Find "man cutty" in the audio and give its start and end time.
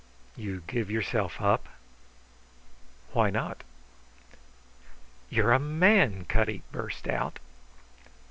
5.59-6.63